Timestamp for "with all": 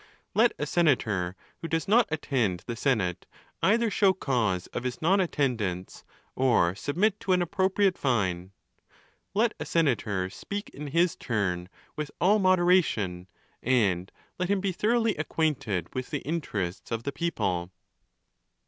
11.95-12.39